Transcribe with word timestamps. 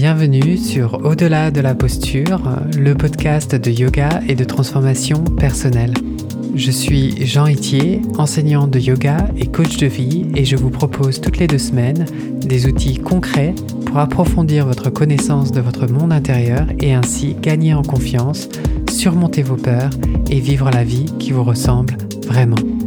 Bienvenue 0.00 0.56
sur 0.56 1.04
Au-delà 1.04 1.50
de 1.50 1.60
la 1.60 1.74
posture, 1.74 2.40
le 2.78 2.94
podcast 2.94 3.56
de 3.56 3.68
yoga 3.68 4.20
et 4.28 4.36
de 4.36 4.44
transformation 4.44 5.24
personnelle. 5.24 5.92
Je 6.54 6.70
suis 6.70 7.26
Jean 7.26 7.48
Itier, 7.48 8.02
enseignant 8.16 8.68
de 8.68 8.78
yoga 8.78 9.28
et 9.36 9.48
coach 9.48 9.76
de 9.78 9.88
vie 9.88 10.30
et 10.36 10.44
je 10.44 10.54
vous 10.54 10.70
propose 10.70 11.20
toutes 11.20 11.38
les 11.38 11.48
deux 11.48 11.58
semaines 11.58 12.06
des 12.40 12.68
outils 12.68 12.98
concrets 12.98 13.56
pour 13.86 13.98
approfondir 13.98 14.66
votre 14.66 14.88
connaissance 14.88 15.50
de 15.50 15.60
votre 15.60 15.90
monde 15.90 16.12
intérieur 16.12 16.68
et 16.78 16.94
ainsi 16.94 17.34
gagner 17.34 17.74
en 17.74 17.82
confiance, 17.82 18.48
surmonter 18.88 19.42
vos 19.42 19.56
peurs 19.56 19.90
et 20.30 20.38
vivre 20.38 20.70
la 20.70 20.84
vie 20.84 21.06
qui 21.18 21.32
vous 21.32 21.42
ressemble 21.42 21.98
vraiment. 22.24 22.77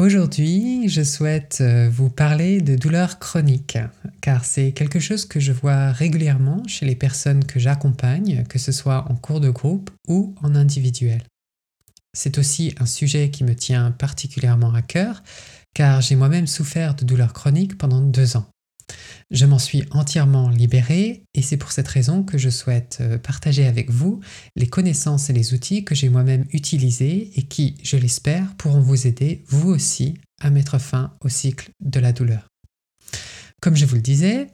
Aujourd'hui, 0.00 0.88
je 0.88 1.02
souhaite 1.02 1.58
euh, 1.60 1.90
vous 1.90 2.08
parler 2.08 2.60
de 2.60 2.76
douleurs 2.76 3.18
chroniques, 3.18 3.78
car 4.20 4.44
c'est 4.44 4.70
quelque 4.70 5.00
chose 5.00 5.24
que 5.24 5.40
je 5.40 5.50
vois 5.50 5.90
régulièrement 5.90 6.62
chez 6.68 6.86
les 6.86 6.94
personnes 6.94 7.44
que 7.44 7.58
j'accompagne, 7.58 8.44
que 8.48 8.60
ce 8.60 8.70
soit 8.70 9.10
en 9.10 9.16
cours 9.16 9.40
de 9.40 9.50
groupe 9.50 9.90
ou 10.06 10.36
en 10.40 10.54
individuel. 10.54 11.24
C'est 12.16 12.38
aussi 12.38 12.76
un 12.78 12.86
sujet 12.86 13.30
qui 13.30 13.42
me 13.42 13.56
tient 13.56 13.90
particulièrement 13.90 14.72
à 14.72 14.82
cœur, 14.82 15.24
car 15.74 16.00
j'ai 16.00 16.14
moi-même 16.14 16.46
souffert 16.46 16.94
de 16.94 17.04
douleurs 17.04 17.32
chroniques 17.32 17.76
pendant 17.76 18.00
deux 18.00 18.36
ans. 18.36 18.46
Je 19.30 19.44
m'en 19.44 19.58
suis 19.58 19.84
entièrement 19.90 20.48
libérée 20.48 21.24
et 21.34 21.42
c'est 21.42 21.56
pour 21.56 21.72
cette 21.72 21.88
raison 21.88 22.22
que 22.22 22.38
je 22.38 22.48
souhaite 22.48 22.98
euh, 23.00 23.18
partager 23.18 23.66
avec 23.66 23.90
vous 23.90 24.20
les 24.56 24.66
connaissances 24.66 25.28
et 25.28 25.32
les 25.32 25.52
outils 25.52 25.84
que 25.84 25.94
j'ai 25.94 26.08
moi-même 26.08 26.46
utilisés 26.52 27.30
et 27.36 27.42
qui, 27.42 27.76
je 27.82 27.96
l'espère, 27.96 28.54
pourront 28.56 28.80
vous 28.80 29.06
aider, 29.06 29.44
vous 29.46 29.68
aussi, 29.68 30.14
à 30.40 30.50
mettre 30.50 30.78
fin 30.78 31.12
au 31.20 31.28
cycle 31.28 31.70
de 31.80 32.00
la 32.00 32.12
douleur. 32.12 32.48
Comme 33.60 33.76
je 33.76 33.84
vous 33.84 33.96
le 33.96 34.00
disais, 34.00 34.46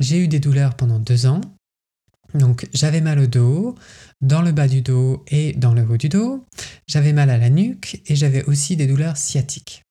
j'ai 0.00 0.18
eu 0.18 0.28
des 0.28 0.40
douleurs 0.40 0.74
pendant 0.74 0.98
deux 0.98 1.26
ans. 1.26 1.40
Donc 2.34 2.68
j'avais 2.74 3.00
mal 3.00 3.18
au 3.18 3.26
dos, 3.26 3.74
dans 4.20 4.42
le 4.42 4.52
bas 4.52 4.68
du 4.68 4.82
dos 4.82 5.24
et 5.28 5.52
dans 5.52 5.74
le 5.74 5.82
haut 5.82 5.96
du 5.96 6.08
dos. 6.08 6.44
J'avais 6.86 7.12
mal 7.12 7.30
à 7.30 7.38
la 7.38 7.50
nuque 7.50 8.02
et 8.06 8.16
j'avais 8.16 8.44
aussi 8.44 8.76
des 8.76 8.86
douleurs 8.86 9.16
sciatiques. 9.16 9.82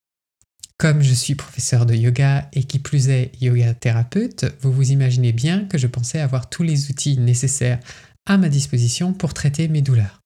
Comme 0.78 1.02
je 1.02 1.14
suis 1.14 1.34
professeur 1.34 1.88
de 1.88 1.96
yoga 1.96 2.50
et 2.54 2.64
qui 2.64 2.78
plus 2.78 3.10
est 3.10 3.32
yoga 3.42 3.74
thérapeute, 3.74 4.46
vous 4.62 4.72
vous 4.72 4.92
imaginez 4.92 5.32
bien 5.32 5.66
que 5.66 5.80
je 5.80 5.88
pensais 5.88 6.20
avoir 6.20 6.50
tous 6.50 6.62
les 6.62 6.92
outils 6.92 7.18
nécessaires 7.18 7.80
à 8.28 8.38
ma 8.38 8.48
disposition 8.48 9.12
pour 9.12 9.34
traiter 9.34 9.70
mes 9.70 9.82
douleurs. 9.82 10.20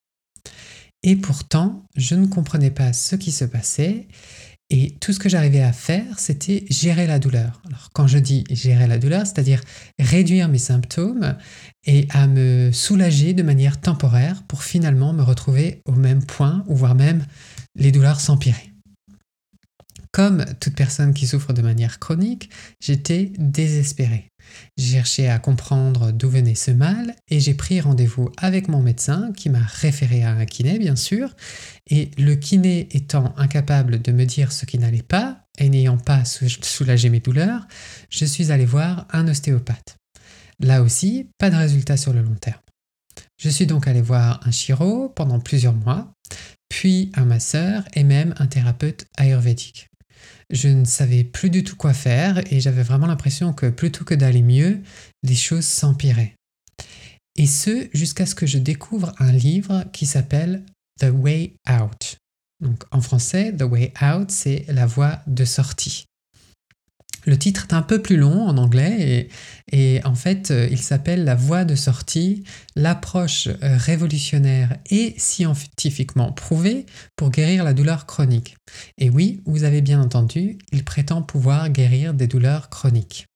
Et 1.04 1.16
pourtant, 1.16 1.84
je 1.96 2.16
ne 2.16 2.28
comprenais 2.28 2.70
pas 2.70 2.92
ce 2.92 3.16
qui 3.16 3.32
se 3.32 3.46
passait 3.46 4.08
et 4.70 4.92
tout 5.00 5.14
ce 5.14 5.20
que 5.20 5.30
j'arrivais 5.30 5.62
à 5.62 5.72
faire, 5.72 6.18
c'était 6.18 6.66
gérer 6.70 7.08
la 7.08 7.20
douleur. 7.20 7.62
Alors 7.68 7.90
quand 7.94 8.08
je 8.08 8.18
dis 8.18 8.44
gérer 8.50 8.88
la 8.88 8.98
douleur, 8.98 9.26
c'est-à-dire 9.26 9.62
réduire 10.00 10.50
mes 10.50 10.58
symptômes 10.58 11.36
et 11.86 12.08
à 12.10 12.28
me 12.28 12.72
soulager 12.74 13.34
de 13.34 13.44
manière 13.44 13.80
temporaire 13.80 14.44
pour 14.50 14.64
finalement 14.64 15.14
me 15.14 15.24
retrouver 15.24 15.82
au 15.86 15.94
même 15.94 16.24
point 16.26 16.64
ou 16.68 16.76
voire 16.76 16.96
même 16.96 17.26
les 17.76 17.92
douleurs 17.92 18.20
s'empirer. 18.20 18.71
Comme 20.12 20.44
toute 20.60 20.76
personne 20.76 21.14
qui 21.14 21.26
souffre 21.26 21.54
de 21.54 21.62
manière 21.62 22.00
chronique, 22.00 22.50
j'étais 22.82 23.32
désespérée. 23.38 24.32
J'ai 24.78 24.98
cherché 24.98 25.30
à 25.30 25.40
comprendre 25.40 26.12
d'où 26.12 26.30
venait 26.30 26.56
ce 26.56 26.72
mal 26.72 27.16
et 27.30 27.40
j'ai 27.40 27.54
pris 27.54 27.80
rendez-vous 27.80 28.30
avec 28.38 28.68
mon 28.68 28.82
médecin 28.82 29.32
qui 29.38 29.50
m'a 29.50 29.64
référé 29.64 30.24
à 30.24 30.32
un 30.32 30.46
kiné 30.46 30.80
bien 30.80 30.98
sûr. 30.98 31.34
Et 31.88 32.12
le 32.18 32.36
kiné 32.36 32.90
étant 32.92 33.34
incapable 33.38 34.02
de 34.02 34.12
me 34.12 34.26
dire 34.26 34.52
ce 34.52 34.66
qui 34.66 34.80
n'allait 34.80 35.02
pas 35.02 35.46
et 35.58 35.70
n'ayant 35.70 35.98
pas 35.98 36.24
soulagé 36.26 37.10
mes 37.10 37.22
douleurs, 37.22 37.66
je 38.10 38.26
suis 38.26 38.52
allé 38.52 38.66
voir 38.66 39.08
un 39.12 39.30
ostéopathe. 39.30 39.96
Là 40.60 40.82
aussi, 40.82 41.30
pas 41.38 41.50
de 41.50 41.56
résultat 41.56 41.96
sur 41.96 42.12
le 42.12 42.22
long 42.22 42.36
terme. 42.36 42.60
Je 43.38 43.50
suis 43.50 43.66
donc 43.66 43.88
allé 43.88 44.02
voir 44.02 44.42
un 44.46 44.52
chiro 44.52 45.10
pendant 45.10 45.40
plusieurs 45.40 45.74
mois, 45.74 46.12
puis 46.70 47.12
un 47.16 47.26
masseur 47.26 47.84
et 47.94 48.04
même 48.04 48.36
un 48.38 48.48
thérapeute 48.48 49.06
ayurvédique 49.18 49.91
je 50.52 50.68
ne 50.68 50.86
savais 50.86 51.24
plus 51.24 51.50
du 51.50 51.64
tout 51.64 51.76
quoi 51.76 51.94
faire 51.94 52.42
et 52.52 52.60
j'avais 52.60 52.84
vraiment 52.84 53.08
l'impression 53.08 53.54
que 53.54 53.68
plutôt 53.70 54.06
que 54.06 54.14
d'aller 54.14 54.42
mieux, 54.42 54.82
les 55.24 55.36
choses 55.36 55.66
s'empiraient. 55.66 56.36
Et 57.36 57.48
ce, 57.48 57.88
jusqu'à 57.94 58.26
ce 58.26 58.36
que 58.36 58.46
je 58.46 58.58
découvre 58.58 59.14
un 59.20 59.32
livre 59.32 59.86
qui 59.94 60.06
s'appelle 60.06 60.66
The 61.00 61.10
Way 61.12 61.56
Out. 61.70 62.18
Donc 62.60 62.84
en 62.92 63.02
français, 63.02 63.56
The 63.56 63.64
Way 63.64 63.94
Out, 64.02 64.32
c'est 64.32 64.66
la 64.68 64.86
voie 64.86 65.22
de 65.28 65.46
sortie. 65.46 66.06
Le 67.26 67.38
titre 67.38 67.68
est 67.70 67.74
un 67.74 67.82
peu 67.82 68.02
plus 68.02 68.18
long 68.18 68.48
en 68.48 68.58
anglais 68.58 69.30
et, 69.72 70.02
en 70.04 70.16
fait 70.16 70.52
euh, 70.52 70.68
il 70.72 70.80
s'appelle 70.80 71.24
La 71.24 71.36
voie 71.36 71.66
de 71.66 71.76
sortie, 71.76 72.44
l'approche 72.76 73.48
euh, 73.48 73.78
révolutionnaire 73.78 74.78
et 74.90 75.14
scientifiquement 75.18 76.32
prouvée 76.32 76.86
pour 77.16 77.30
guérir 77.30 77.64
la 77.64 77.74
douleur 77.74 78.06
chronique. 78.06 78.58
Et 78.98 79.10
oui, 79.10 79.42
vous 79.46 79.64
avez 79.64 79.82
bien 79.82 80.02
entendu, 80.02 80.58
il 80.72 80.84
prétend 80.84 81.22
pouvoir 81.22 81.70
guérir 81.70 82.14
des 82.14 82.28
douleurs 82.28 82.70
chroniques. 82.70 83.28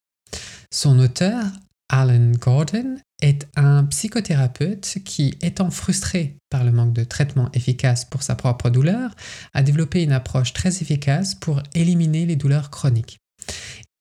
Son 0.72 1.00
auteur, 1.00 1.44
Alan 1.90 2.32
Gordon, 2.32 2.98
est 3.22 3.48
un 3.56 3.86
psychothérapeute 3.86 4.98
qui, 5.06 5.36
étant 5.42 5.72
frustré 5.72 6.38
par 6.50 6.64
le 6.64 6.72
manque 6.72 6.94
de 6.94 7.04
traitement 7.04 7.50
efficace 7.54 8.06
pour 8.06 8.24
sa 8.24 8.36
propre 8.36 8.70
douleur, 8.70 9.16
a 9.54 9.64
développé 9.64 10.04
une 10.04 10.12
approche 10.12 10.54
très 10.54 10.82
efficace 10.82 11.36
pour 11.36 11.62
éliminer 11.74 12.26
les 12.26 12.36
douleurs 12.36 12.70
chroniques. 12.70 13.20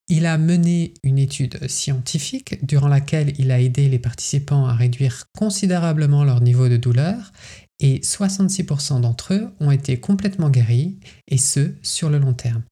Il 0.08 0.26
a 0.26 0.36
mené 0.36 0.92
une 1.02 1.18
étude 1.18 1.66
scientifique 1.68 2.64
durant 2.64 2.88
laquelle 2.88 3.32
il 3.38 3.50
a 3.50 3.60
aidé 3.60 3.88
les 3.88 3.98
participants 3.98 4.66
à 4.66 4.74
réduire 4.74 5.24
considérablement 5.36 6.24
leur 6.24 6.42
niveau 6.42 6.68
de 6.68 6.76
douleur 6.76 7.32
et 7.80 8.00
66% 8.00 9.00
d'entre 9.00 9.32
eux 9.34 9.48
ont 9.60 9.70
été 9.70 9.98
complètement 9.98 10.50
guéris 10.50 10.98
et 11.28 11.38
ce 11.38 11.72
sur 11.82 12.10
le 12.10 12.18
long 12.18 12.34
terme. 12.34 12.62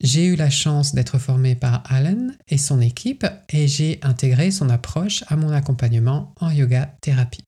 J'ai 0.00 0.26
eu 0.26 0.36
la 0.36 0.50
chance 0.50 0.94
d'être 0.94 1.18
formé 1.18 1.54
par 1.54 1.82
Alan 1.92 2.28
et 2.48 2.58
son 2.58 2.80
équipe 2.80 3.26
et 3.48 3.66
j'ai 3.66 3.98
intégré 4.02 4.50
son 4.50 4.70
approche 4.70 5.24
à 5.28 5.36
mon 5.36 5.50
accompagnement 5.50 6.32
en 6.40 6.50
yoga 6.50 6.94
thérapie. 7.00 7.44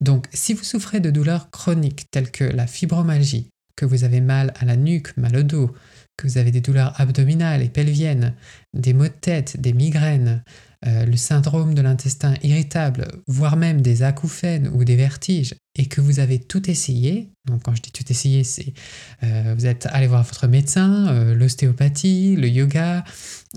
Donc 0.00 0.28
si 0.32 0.54
vous 0.54 0.64
souffrez 0.64 1.00
de 1.00 1.10
douleurs 1.10 1.50
chroniques 1.50 2.10
telles 2.10 2.30
que 2.30 2.44
la 2.44 2.66
fibromyalgie, 2.66 3.50
que 3.76 3.86
vous 3.86 4.04
avez 4.04 4.20
mal 4.20 4.52
à 4.60 4.64
la 4.64 4.76
nuque, 4.76 5.16
mal 5.16 5.36
au 5.36 5.42
dos, 5.42 5.74
que 6.20 6.28
vous 6.28 6.38
avez 6.38 6.50
des 6.50 6.60
douleurs 6.60 7.00
abdominales 7.00 7.62
et 7.62 7.70
pelviennes, 7.70 8.34
des 8.74 8.92
maux 8.92 9.04
de 9.04 9.08
tête, 9.08 9.58
des 9.58 9.72
migraines, 9.72 10.42
euh, 10.86 11.06
le 11.06 11.16
syndrome 11.16 11.74
de 11.74 11.80
l'intestin 11.80 12.34
irritable, 12.42 13.08
voire 13.26 13.56
même 13.56 13.80
des 13.80 14.02
acouphènes 14.02 14.68
ou 14.68 14.84
des 14.84 14.96
vertiges, 14.96 15.54
et 15.76 15.86
que 15.86 16.00
vous 16.00 16.20
avez 16.20 16.38
tout 16.38 16.70
essayé, 16.70 17.30
donc 17.46 17.62
quand 17.62 17.74
je 17.74 17.80
dis 17.80 17.92
tout 17.92 18.04
essayé, 18.10 18.44
c'est 18.44 18.74
euh, 19.22 19.54
vous 19.56 19.66
êtes 19.66 19.86
allé 19.90 20.06
voir 20.06 20.22
votre 20.22 20.46
médecin, 20.46 21.08
euh, 21.08 21.34
l'ostéopathie, 21.34 22.36
le 22.36 22.48
yoga, 22.48 23.04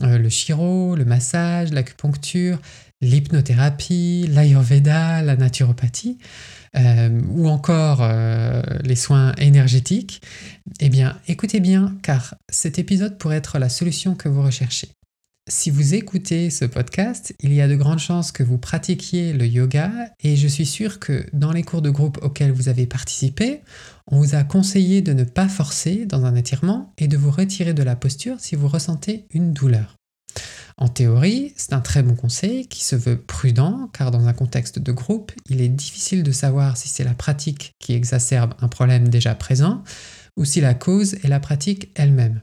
le 0.01 0.30
chiro, 0.30 0.95
le 0.95 1.06
massage, 1.06 1.72
l'acupuncture, 1.72 2.59
l'hypnothérapie, 3.03 4.28
l'ayurveda, 4.30 5.22
la 5.22 5.36
naturopathie, 5.36 6.18
euh, 6.75 7.22
ou 7.30 7.47
encore 7.47 8.00
euh, 8.02 8.64
les 8.84 8.96
soins 8.96 9.34
énergétiques, 9.38 10.22
eh 10.80 10.90
bien 10.90 11.19
écoutez 11.28 11.59
bien 11.59 11.96
car 12.02 12.36
cet 12.50 12.80
épisode 12.80 13.19
pourrait 13.19 13.38
être 13.38 13.59
la 13.59 13.69
solution 13.69 14.16
que 14.16 14.28
vous 14.28 14.42
recherchez. 14.42 14.90
Si 15.50 15.69
vous 15.69 15.94
écoutez 15.94 16.50
ce 16.50 16.63
podcast, 16.63 17.36
il 17.42 17.53
y 17.53 17.62
a 17.62 17.68
de 17.68 17.75
grandes 17.75 18.00
chances 18.00 18.31
que 18.31 18.44
vous 18.44 18.58
pratiquiez 18.58 19.34
le 19.34 19.46
yoga 19.46 19.92
et 20.22 20.38
je 20.38 20.47
suis 20.47 20.66
sûr 20.66 21.00
que 21.00 21.25
dans 21.34 21.52
les 21.52 21.63
cours 21.63 21.81
de 21.81 21.90
groupe 21.90 22.18
auxquels 22.24 22.53
vous 22.53 22.69
avez 22.69 22.88
participé, 22.88 23.59
on 24.08 24.19
vous 24.19 24.36
a 24.36 24.44
conseillé 24.46 25.02
de 25.02 25.12
ne 25.12 25.25
pas 25.25 25.50
forcer 25.50 26.06
dans 26.06 26.24
un 26.24 26.36
étirement 26.36 26.94
et 26.97 27.09
de 27.09 27.18
vous 27.18 27.30
retirer 27.30 27.74
de 27.74 27.84
la 27.84 27.97
posture 27.97 28.38
si 28.40 28.56
vous 28.56 28.69
ressentez 28.69 29.25
une 29.31 29.52
douleur. 29.52 29.97
En 30.78 30.88
théorie, 30.88 31.54
c'est 31.56 31.74
un 31.74 31.82
très 31.82 32.04
bon 32.04 32.16
conseil 32.16 32.68
qui 32.68 32.84
se 32.84 32.96
veut 32.96 33.18
prudent 33.18 33.90
car 33.94 34.12
dans 34.12 34.28
un 34.28 34.34
contexte 34.34 34.80
de 34.80 34.92
groupe, 34.92 35.31
il 35.50 35.62
est 35.62 35.70
difficile 35.70 36.24
de 36.24 36.31
savoir 36.31 36.78
si 36.78 36.90
c'est 36.90 37.04
la 37.04 37.14
pratique 37.14 37.74
qui 37.80 37.94
exacerbe 37.94 38.54
un 38.60 38.68
problème 38.68 39.08
déjà 39.08 39.36
présent 39.36 39.84
ou 40.36 40.46
si 40.46 40.62
la 40.62 40.74
cause 40.74 41.14
est 41.24 41.28
la 41.28 41.40
pratique 41.40 41.90
elle-même. 41.96 42.42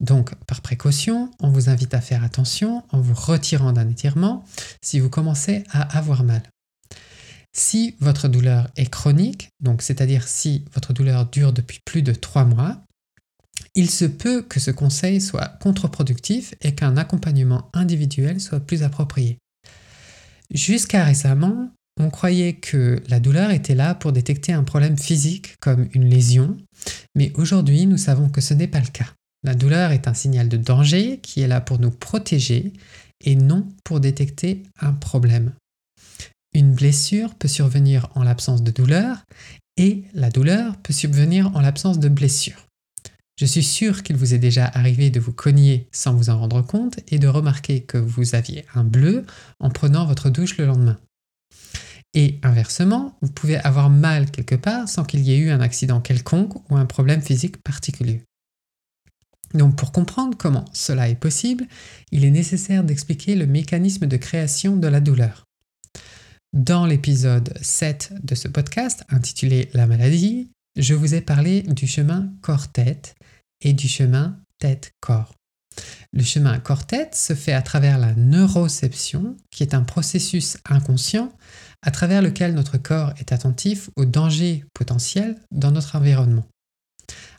Donc, 0.00 0.34
par 0.46 0.60
précaution, 0.60 1.30
on 1.40 1.50
vous 1.50 1.68
invite 1.68 1.92
à 1.92 2.00
faire 2.00 2.22
attention 2.22 2.84
en 2.90 3.00
vous 3.00 3.14
retirant 3.14 3.72
d'un 3.72 3.88
étirement 3.88 4.44
si 4.80 5.00
vous 5.00 5.10
commencez 5.10 5.64
à 5.70 5.98
avoir 5.98 6.22
mal. 6.22 6.42
Si 7.52 7.96
votre 7.98 8.28
douleur 8.28 8.68
est 8.76 8.88
chronique, 8.88 9.50
donc 9.60 9.82
c'est-à-dire 9.82 10.28
si 10.28 10.64
votre 10.72 10.92
douleur 10.92 11.26
dure 11.26 11.52
depuis 11.52 11.80
plus 11.84 12.02
de 12.02 12.12
3 12.12 12.44
mois, 12.44 12.80
il 13.74 13.90
se 13.90 14.04
peut 14.04 14.42
que 14.42 14.60
ce 14.60 14.70
conseil 14.70 15.20
soit 15.20 15.58
contre-productif 15.60 16.54
et 16.60 16.74
qu'un 16.74 16.96
accompagnement 16.96 17.70
individuel 17.72 18.40
soit 18.40 18.60
plus 18.60 18.82
approprié. 18.82 19.38
Jusqu'à 20.52 21.04
récemment, 21.04 21.70
on 22.00 22.10
croyait 22.10 22.54
que 22.54 23.02
la 23.08 23.20
douleur 23.20 23.50
était 23.50 23.74
là 23.74 23.94
pour 23.94 24.12
détecter 24.12 24.52
un 24.52 24.62
problème 24.62 24.96
physique 24.96 25.56
comme 25.60 25.88
une 25.92 26.08
lésion, 26.08 26.56
mais 27.14 27.32
aujourd'hui 27.34 27.86
nous 27.86 27.98
savons 27.98 28.28
que 28.28 28.40
ce 28.40 28.54
n'est 28.54 28.68
pas 28.68 28.80
le 28.80 28.86
cas. 28.86 29.12
La 29.44 29.54
douleur 29.54 29.92
est 29.92 30.08
un 30.08 30.14
signal 30.14 30.48
de 30.48 30.56
danger 30.56 31.18
qui 31.18 31.40
est 31.40 31.48
là 31.48 31.60
pour 31.60 31.78
nous 31.78 31.90
protéger 31.90 32.72
et 33.24 33.36
non 33.36 33.66
pour 33.84 34.00
détecter 34.00 34.62
un 34.80 34.92
problème. 34.92 35.52
Une 36.54 36.72
blessure 36.72 37.34
peut 37.34 37.48
survenir 37.48 38.08
en 38.14 38.22
l'absence 38.22 38.62
de 38.62 38.70
douleur 38.70 39.24
et 39.76 40.04
la 40.14 40.30
douleur 40.30 40.76
peut 40.78 40.92
subvenir 40.92 41.54
en 41.54 41.60
l'absence 41.60 41.98
de 41.98 42.08
blessure. 42.08 42.67
Je 43.38 43.46
suis 43.46 43.62
sûr 43.62 44.02
qu'il 44.02 44.16
vous 44.16 44.34
est 44.34 44.38
déjà 44.38 44.66
arrivé 44.66 45.10
de 45.10 45.20
vous 45.20 45.32
cogner 45.32 45.86
sans 45.92 46.12
vous 46.12 46.28
en 46.28 46.40
rendre 46.40 46.60
compte 46.60 46.98
et 47.06 47.20
de 47.20 47.28
remarquer 47.28 47.82
que 47.82 47.96
vous 47.96 48.34
aviez 48.34 48.64
un 48.74 48.82
bleu 48.82 49.24
en 49.60 49.70
prenant 49.70 50.06
votre 50.06 50.28
douche 50.28 50.56
le 50.56 50.66
lendemain. 50.66 50.98
Et 52.14 52.40
inversement, 52.42 53.16
vous 53.22 53.30
pouvez 53.30 53.56
avoir 53.58 53.90
mal 53.90 54.32
quelque 54.32 54.56
part 54.56 54.88
sans 54.88 55.04
qu'il 55.04 55.20
y 55.20 55.32
ait 55.32 55.38
eu 55.38 55.50
un 55.50 55.60
accident 55.60 56.00
quelconque 56.00 56.68
ou 56.68 56.76
un 56.76 56.84
problème 56.84 57.22
physique 57.22 57.62
particulier. 57.62 58.22
Donc 59.54 59.76
pour 59.76 59.92
comprendre 59.92 60.36
comment 60.36 60.64
cela 60.72 61.08
est 61.08 61.14
possible, 61.14 61.64
il 62.10 62.24
est 62.24 62.32
nécessaire 62.32 62.82
d'expliquer 62.82 63.36
le 63.36 63.46
mécanisme 63.46 64.06
de 64.06 64.16
création 64.16 64.76
de 64.76 64.88
la 64.88 65.00
douleur. 65.00 65.44
Dans 66.52 66.86
l'épisode 66.86 67.56
7 67.62 68.14
de 68.24 68.34
ce 68.34 68.48
podcast 68.48 69.04
intitulé 69.10 69.70
La 69.74 69.86
maladie, 69.86 70.48
je 70.76 70.94
vous 70.94 71.14
ai 71.14 71.20
parlé 71.20 71.62
du 71.62 71.86
chemin 71.86 72.32
corps-tête 72.42 73.14
et 73.60 73.72
du 73.72 73.88
chemin 73.88 74.38
tête-corps. 74.58 75.34
Le 76.12 76.22
chemin 76.22 76.58
corps-tête 76.58 77.14
se 77.14 77.34
fait 77.34 77.52
à 77.52 77.62
travers 77.62 77.98
la 77.98 78.14
neuroception, 78.14 79.36
qui 79.50 79.62
est 79.62 79.74
un 79.74 79.82
processus 79.82 80.56
inconscient 80.68 81.32
à 81.82 81.90
travers 81.90 82.22
lequel 82.22 82.54
notre 82.54 82.78
corps 82.78 83.12
est 83.18 83.32
attentif 83.32 83.90
aux 83.96 84.04
dangers 84.04 84.64
potentiels 84.74 85.36
dans 85.52 85.70
notre 85.70 85.96
environnement. 85.96 86.46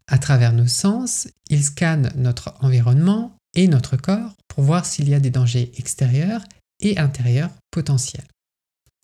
À 0.07 0.17
travers 0.17 0.53
nos 0.53 0.67
sens, 0.67 1.27
il 1.49 1.63
scanne 1.63 2.11
notre 2.15 2.53
environnement 2.61 3.35
et 3.53 3.67
notre 3.67 3.97
corps 3.97 4.33
pour 4.47 4.63
voir 4.63 4.85
s'il 4.85 5.09
y 5.09 5.13
a 5.13 5.19
des 5.19 5.29
dangers 5.29 5.71
extérieurs 5.77 6.43
et 6.79 6.97
intérieurs 6.97 7.51
potentiels. 7.71 8.27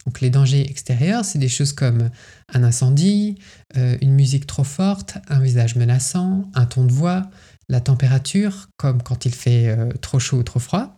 Donc 0.06 0.22
les 0.22 0.30
dangers 0.30 0.69
extérieurs, 0.69 1.25
c'est 1.25 1.40
des 1.40 1.50
choses 1.50 1.74
comme 1.74 2.10
un 2.54 2.63
incendie, 2.63 3.38
euh, 3.75 3.98
une 4.02 4.13
musique 4.13 4.46
trop 4.46 4.63
forte, 4.63 5.18
un 5.28 5.40
visage 5.40 5.75
menaçant, 5.75 6.50
un 6.54 6.66
ton 6.66 6.86
de 6.86 6.92
voix, 6.92 7.30
la 7.69 7.81
température, 7.81 8.69
comme 8.78 9.02
quand 9.02 9.25
il 9.25 9.34
fait 9.34 9.68
euh, 9.68 9.92
trop 10.02 10.19
chaud 10.19 10.38
ou 10.38 10.44
trop 10.44 10.60
froid. 10.60 10.98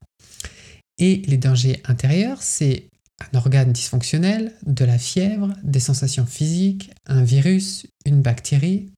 Et 0.98 1.22
les 1.28 1.38
dangers 1.38 1.82
intérieurs, 1.86 2.42
c'est 2.42 2.90
un 3.22 3.38
organe 3.38 3.72
dysfonctionnel, 3.72 4.54
de 4.66 4.86
la 4.86 4.98
fièvre, 4.98 5.54
des 5.64 5.80
sensations 5.80 6.26
physiques, 6.26 6.92
un 7.06 7.24
virus, 7.24 7.88
une 8.06 8.22
bactérie 8.22 8.92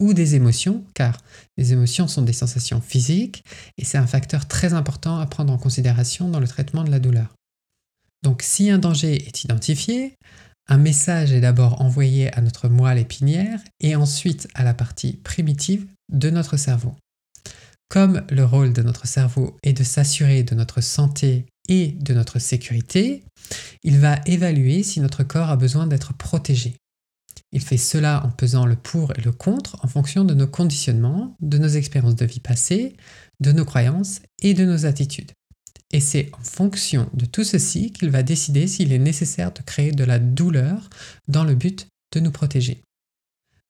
ou 0.00 0.12
des 0.12 0.34
émotions, 0.34 0.84
car 0.94 1.18
les 1.56 1.72
émotions 1.72 2.08
sont 2.08 2.22
des 2.22 2.32
sensations 2.32 2.80
physiques 2.80 3.44
et 3.78 3.84
c'est 3.84 3.98
un 3.98 4.06
facteur 4.06 4.46
très 4.46 4.74
important 4.74 5.18
à 5.18 5.26
prendre 5.26 5.52
en 5.52 5.58
considération 5.58 6.28
dans 6.28 6.40
le 6.40 6.48
traitement 6.48 6.84
de 6.84 6.90
la 6.90 6.98
douleur. 6.98 7.34
Donc 8.24 8.42
si 8.42 8.70
un 8.70 8.78
danger 8.78 9.14
est 9.28 9.44
identifié, 9.44 10.16
un 10.66 10.78
message 10.78 11.32
est 11.32 11.42
d'abord 11.42 11.82
envoyé 11.82 12.34
à 12.34 12.40
notre 12.40 12.68
moelle 12.68 12.98
épinière 12.98 13.60
et 13.80 13.96
ensuite 13.96 14.48
à 14.54 14.64
la 14.64 14.72
partie 14.72 15.12
primitive 15.12 15.86
de 16.10 16.30
notre 16.30 16.56
cerveau. 16.56 16.96
Comme 17.90 18.24
le 18.30 18.44
rôle 18.44 18.72
de 18.72 18.82
notre 18.82 19.06
cerveau 19.06 19.58
est 19.62 19.74
de 19.74 19.84
s'assurer 19.84 20.42
de 20.42 20.54
notre 20.54 20.80
santé 20.80 21.44
et 21.68 21.88
de 21.88 22.14
notre 22.14 22.38
sécurité, 22.38 23.24
il 23.82 23.98
va 23.98 24.18
évaluer 24.24 24.82
si 24.82 25.00
notre 25.00 25.22
corps 25.22 25.50
a 25.50 25.56
besoin 25.56 25.86
d'être 25.86 26.14
protégé. 26.14 26.76
Il 27.52 27.60
fait 27.60 27.76
cela 27.76 28.24
en 28.24 28.30
pesant 28.30 28.64
le 28.64 28.74
pour 28.74 29.12
et 29.16 29.20
le 29.20 29.32
contre 29.32 29.76
en 29.84 29.86
fonction 29.86 30.24
de 30.24 30.34
nos 30.34 30.46
conditionnements, 30.46 31.36
de 31.40 31.58
nos 31.58 31.68
expériences 31.68 32.16
de 32.16 32.24
vie 32.24 32.40
passées, 32.40 32.96
de 33.40 33.52
nos 33.52 33.66
croyances 33.66 34.22
et 34.40 34.54
de 34.54 34.64
nos 34.64 34.86
attitudes. 34.86 35.30
Et 35.94 36.00
c'est 36.00 36.28
en 36.32 36.42
fonction 36.42 37.08
de 37.14 37.24
tout 37.24 37.44
ceci 37.44 37.92
qu'il 37.92 38.10
va 38.10 38.24
décider 38.24 38.66
s'il 38.66 38.92
est 38.92 38.98
nécessaire 38.98 39.52
de 39.52 39.62
créer 39.62 39.92
de 39.92 40.02
la 40.02 40.18
douleur 40.18 40.90
dans 41.28 41.44
le 41.44 41.54
but 41.54 41.86
de 42.12 42.18
nous 42.18 42.32
protéger. 42.32 42.82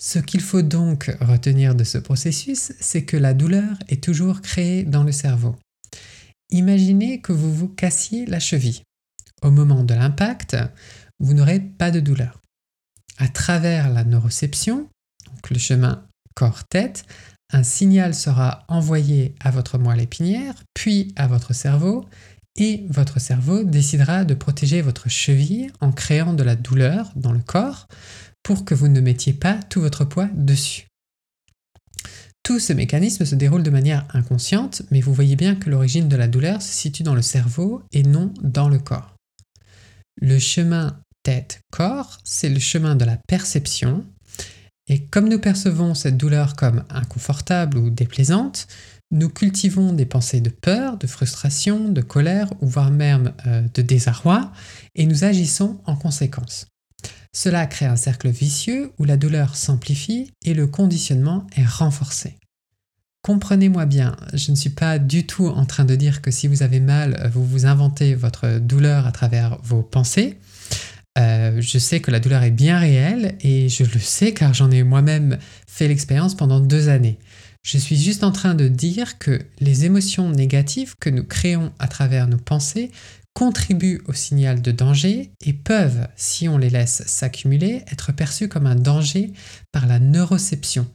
Ce 0.01 0.19
qu'il 0.19 0.41
faut 0.41 0.63
donc 0.63 1.15
retenir 1.21 1.75
de 1.75 1.85
ce 1.85 1.99
processus, 1.99 2.73
c'est 2.81 3.05
que 3.05 3.19
la 3.19 3.35
douleur 3.35 3.77
est 3.89 4.03
toujours 4.03 4.41
créée 4.41 4.85
dans 4.85 5.03
le 5.03 5.13
cerveau. 5.13 5.55
Imaginez 6.49 7.21
que 7.21 7.33
vous 7.33 7.55
vous 7.55 7.69
cassiez 7.69 8.25
la 8.25 8.41
cheville. 8.41 8.81
Au 9.43 9.51
moment 9.51 9.85
de 9.85 9.93
l'impact, 9.93 10.57
vous 11.21 11.35
n'aurez 11.35 11.61
pas 11.61 11.91
de 11.91 12.01
douleur. 12.01 12.41
À 13.19 13.29
travers 13.29 13.91
la 13.91 14.03
neuroception, 14.03 14.89
donc 15.27 15.51
le 15.51 15.59
chemin 15.59 16.07
corps-tête, 16.35 17.05
un 17.53 17.63
signal 17.63 18.15
sera 18.15 18.65
envoyé 18.69 19.35
à 19.41 19.51
votre 19.51 19.79
moelle 19.79 20.01
épinière, 20.01 20.55
puis 20.75 21.13
à 21.17 21.27
votre 21.27 21.53
cerveau, 21.55 22.05
et 22.57 22.87
votre 22.89 23.21
cerveau 23.21 23.65
décidera 23.65 24.25
de 24.25 24.35
protéger 24.35 24.81
votre 24.81 25.09
cheville 25.09 25.73
en 25.81 25.91
créant 25.91 26.35
de 26.35 26.43
la 26.43 26.57
douleur 26.57 27.13
dans 27.17 27.33
le 27.33 27.41
corps 27.41 27.89
pour 28.43 28.65
que 28.65 28.75
vous 28.75 28.89
ne 28.89 29.01
mettiez 29.01 29.33
pas 29.33 29.55
tout 29.55 29.81
votre 29.81 30.05
poids 30.05 30.29
dessus. 30.35 30.87
Tout 32.45 32.61
ce 32.61 32.75
mécanisme 32.75 33.25
se 33.25 33.35
déroule 33.35 33.63
de 33.63 33.71
manière 33.71 34.07
inconsciente, 34.13 34.83
mais 34.91 35.01
vous 35.01 35.15
voyez 35.15 35.35
bien 35.35 35.57
que 35.57 35.71
l'origine 35.71 36.09
de 36.09 36.17
la 36.17 36.29
douleur 36.29 36.61
se 36.61 36.73
situe 36.73 37.03
dans 37.03 37.15
le 37.15 37.23
cerveau 37.23 37.83
et 37.93 38.03
non 38.03 38.33
dans 38.43 38.69
le 38.69 38.79
corps. 38.79 39.15
Le 40.21 40.39
chemin 40.39 41.01
tête-corps, 41.23 42.19
c'est 42.23 42.51
le 42.51 42.61
chemin 42.61 42.97
de 42.97 43.07
la 43.07 43.17
perception, 43.27 44.05
et 44.89 45.07
comme 45.07 45.29
nous 45.29 45.39
percevons 45.39 45.95
cette 45.95 46.17
douleur 46.17 46.57
comme 46.57 46.85
inconfortable 46.91 47.79
ou 47.79 47.91
déplaisante, 47.91 48.67
nous 49.11 49.29
cultivons 49.29 49.93
des 49.93 50.07
pensées 50.07 50.41
de 50.41 50.51
peur, 50.51 50.99
de 50.99 51.07
frustration, 51.07 51.89
de 51.89 52.01
colère 52.01 52.51
ou 52.61 52.67
voire 52.67 52.91
même 52.91 53.33
euh, 53.47 53.63
de 53.73 53.83
désarroi 53.83 54.53
et 54.95 55.07
nous 55.07 55.25
agissons 55.25 55.81
en 55.87 55.97
conséquence. 55.97 56.67
Cela 57.33 57.67
crée 57.67 57.87
un 57.87 57.97
cercle 57.97 58.29
vicieux 58.29 58.93
où 58.99 59.05
la 59.05 59.17
douleur 59.17 59.57
s'amplifie 59.57 60.33
et 60.45 60.55
le 60.55 60.67
conditionnement 60.67 61.47
est 61.57 61.67
renforcé. 61.67 62.39
Comprenez-moi 63.23 63.87
bien, 63.87 64.17
je 64.35 64.51
ne 64.51 64.57
suis 64.57 64.71
pas 64.71 64.99
du 64.99 65.27
tout 65.27 65.47
en 65.47 65.65
train 65.65 65.85
de 65.85 65.97
dire 65.97 66.21
que 66.21 66.31
si 66.31 66.47
vous 66.47 66.63
avez 66.63 66.81
mal, 66.81 67.31
vous 67.33 67.45
vous 67.45 67.67
inventez 67.67 68.15
votre 68.15 68.59
douleur 68.59 69.07
à 69.07 69.13
travers 69.13 69.59
vos 69.63 69.83
pensées. 69.83 70.39
Euh, 71.17 71.61
je 71.61 71.79
sais 71.79 72.01
que 72.01 72.11
la 72.11 72.19
douleur 72.19 72.43
est 72.43 72.51
bien 72.51 72.79
réelle 72.79 73.37
et 73.41 73.69
je 73.69 73.85
le 73.85 74.01
sais 74.01 74.35
car 74.35 74.53
j'en 74.53 74.71
ai 74.71 74.83
moi-même 74.83 75.39
fait 75.69 75.87
l'expérience 75.87 76.35
pendant 76.35 76.61
deux 76.61 76.89
années. 76.89 77.19
Je 77.63 77.79
suis 77.79 77.97
juste 77.97 78.25
en 78.25 78.33
train 78.33 78.55
de 78.55 78.69
dire 78.69 79.19
que 79.19 79.41
les 79.61 79.85
émotions 79.85 80.29
négatives 80.29 80.95
que 81.01 81.11
nous 81.11 81.25
créons 81.25 81.73
à 81.79 81.89
travers 81.89 82.29
nos 82.29 82.37
pensées 82.37 82.91
contribuent 83.33 84.03
au 84.07 84.13
signal 84.13 84.61
de 84.61 84.71
danger 84.71 85.31
et 85.45 85.53
peuvent, 85.53 86.07
si 86.17 86.49
on 86.49 86.59
les 86.59 86.71
laisse 86.71 87.03
s'accumuler, 87.07 87.83
être 87.91 88.13
perçues 88.13 88.49
comme 88.49 88.67
un 88.67 88.77
danger 88.77 89.33
par 89.73 89.87
la 89.87 89.99
neuroception. 89.99 90.87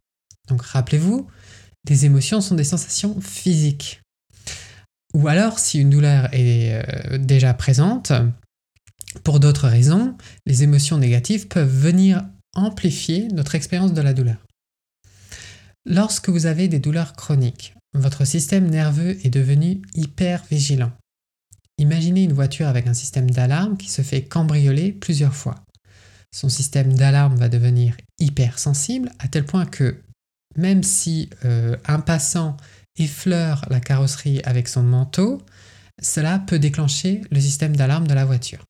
Donc 0.48 0.62
rappelez-vous, 0.62 1.28
les 1.88 2.06
émotions 2.06 2.42
sont 2.42 2.56
des 2.56 2.64
sensations 2.64 3.20
physiques. 3.22 4.02
Ou 5.14 5.28
alors, 5.28 5.60
si 5.60 5.80
une 5.80 5.90
douleur 5.90 6.30
est 6.34 6.82
euh, 6.84 7.18
déjà 7.18 7.54
présente, 7.54 8.12
pour 9.24 9.40
d'autres 9.40 9.68
raisons, 9.68 10.16
les 10.46 10.64
émotions 10.64 10.98
négatives 10.98 11.48
peuvent 11.48 11.68
venir 11.68 12.24
amplifier 12.56 13.28
notre 13.30 13.56
expérience 13.56 13.94
de 13.94 14.02
la 14.02 14.14
douleur. 14.14 14.38
Lorsque 15.86 16.30
vous 16.30 16.46
avez 16.46 16.68
des 16.68 16.80
douleurs 16.80 17.14
chroniques, 17.14 17.74
votre 17.94 18.26
système 18.26 18.70
nerveux 18.70 19.18
est 19.26 19.32
devenu 19.32 19.82
hyper 19.96 20.44
vigilant. 20.50 20.92
Imaginez 21.80 22.24
une 22.24 22.34
voiture 22.34 22.68
avec 22.68 22.88
un 22.88 22.94
système 22.94 23.32
d'alarme 23.32 23.78
qui 23.78 23.90
se 23.90 24.02
fait 24.02 24.24
cambrioler 24.24 24.92
plusieurs 24.92 25.36
fois. 25.36 25.56
Son 26.36 26.50
système 26.50 26.94
d'alarme 26.94 27.36
va 27.38 27.50
devenir 27.50 27.96
hyper 28.20 28.60
sensible 28.60 29.12
à 29.18 29.28
tel 29.28 29.46
point 29.46 29.66
que 29.66 30.02
même 30.56 30.84
si 30.84 31.30
euh, 31.46 31.78
un 31.86 32.00
passant 32.00 32.58
effleure 32.98 33.66
la 33.70 33.80
carrosserie 33.80 34.42
avec 34.44 34.68
son 34.68 34.84
manteau, 34.84 35.42
cela 36.02 36.40
peut 36.40 36.60
déclencher 36.60 37.22
le 37.32 37.40
système 37.40 37.76
d'alarme 37.76 38.08
de 38.08 38.14
la 38.14 38.26
voiture. 38.26 38.64